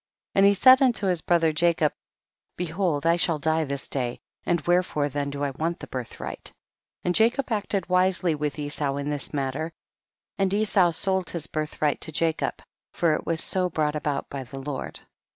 [0.33, 0.39] 12.
[0.43, 1.93] And he said unto his brother Jacob,
[2.57, 6.51] behold I shall die this day, and wherefore then do I want the birthright?
[7.03, 9.71] And Jacob acted wisely with Esau in this matter,
[10.39, 14.57] and Esau sold his birthright to Jacob, for it was so brought about by the
[14.57, 15.01] Lord.